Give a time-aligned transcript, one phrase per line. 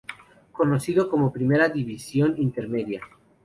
[0.51, 3.03] Conocido como Primera División Intermedia.